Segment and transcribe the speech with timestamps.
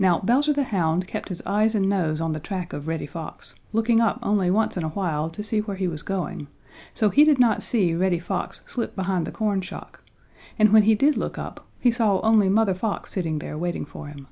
[0.00, 3.54] Now Bowser the Hound kept his eyes and nose on the track of Reddy Fox,
[3.72, 6.48] looking up only once in a while to see where he was going,
[6.92, 10.02] so he did not see Reddy Fox slip behind the corn shock,
[10.58, 14.08] and when he did look up, he saw only Mother Fox sitting there waiting for
[14.08, 14.26] him.